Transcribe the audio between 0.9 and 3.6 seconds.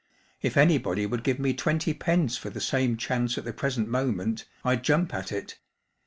would give me twenty pence for the same chance at the